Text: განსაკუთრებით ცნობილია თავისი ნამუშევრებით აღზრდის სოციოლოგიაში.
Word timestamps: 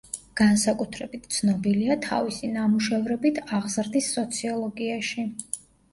განსაკუთრებით 0.39 1.27
ცნობილია 1.35 1.97
თავისი 2.07 2.49
ნამუშევრებით 2.55 3.39
აღზრდის 3.59 4.09
სოციოლოგიაში. 4.19 5.27